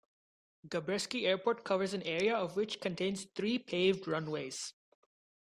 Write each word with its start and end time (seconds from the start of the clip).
Gabreski 0.67 1.25
Airport 1.27 1.63
covers 1.63 1.93
an 1.93 2.01
area 2.01 2.35
of 2.35 2.55
which 2.55 2.81
contains 2.81 3.25
three 3.35 3.59
paved 3.59 4.07
runways. 4.07 4.73